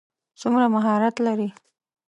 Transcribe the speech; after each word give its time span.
څومره 0.39 0.65
مهارت 0.75 1.15
لري. 1.25 1.49